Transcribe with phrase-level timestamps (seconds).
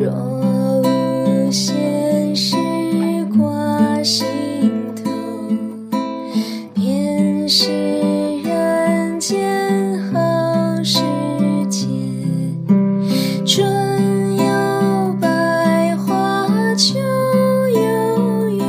[0.00, 0.12] 若
[0.84, 2.54] 无闲事
[3.36, 4.24] 挂心
[4.94, 5.10] 头，
[6.72, 7.72] 便是
[8.44, 11.00] 人间好时
[11.68, 11.88] 节。
[13.44, 16.96] 春有百花，秋
[17.68, 18.62] 有月。